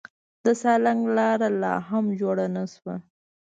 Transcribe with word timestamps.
د 0.45 0.45
سالنګ 0.61 1.01
لار 1.17 1.39
لا 1.61 1.73
هم 1.89 2.05
جوړه 2.19 2.45
نه 2.55 2.63
شوه. 2.73 2.95